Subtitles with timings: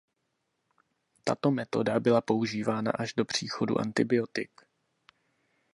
[1.23, 4.51] Tato metoda byla používána až do příchodu antibiotik.